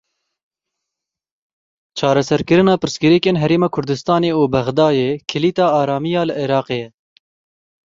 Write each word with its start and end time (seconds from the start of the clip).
Çareserkirina 1.97 2.75
pirsgirêkên 2.81 3.37
Herêma 3.41 3.69
Kurdistanê 3.75 4.31
û 4.39 4.41
Bexdayê 4.53 5.11
kilîta 5.29 5.67
aramiya 5.79 6.23
li 6.27 6.33
Iraqê 6.43 6.77
ye. 6.83 6.87